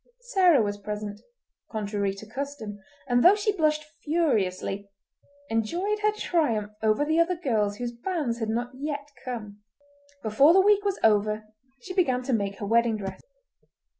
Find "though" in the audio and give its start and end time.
3.23-3.35